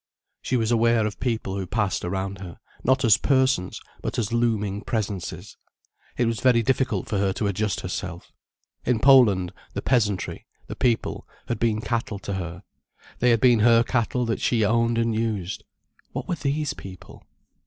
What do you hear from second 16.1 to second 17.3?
What were these people?